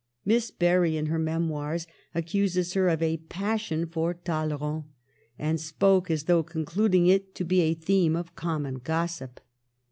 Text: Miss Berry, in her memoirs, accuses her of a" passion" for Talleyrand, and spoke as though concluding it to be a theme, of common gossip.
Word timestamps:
Miss 0.25 0.49
Berry, 0.49 0.97
in 0.97 1.05
her 1.05 1.19
memoirs, 1.19 1.85
accuses 2.15 2.73
her 2.73 2.89
of 2.89 3.03
a" 3.03 3.17
passion" 3.39 3.85
for 3.85 4.15
Talleyrand, 4.15 4.85
and 5.37 5.61
spoke 5.61 6.09
as 6.09 6.23
though 6.23 6.41
concluding 6.41 7.05
it 7.05 7.35
to 7.35 7.43
be 7.43 7.61
a 7.61 7.75
theme, 7.75 8.15
of 8.15 8.35
common 8.35 8.79
gossip. 8.79 9.39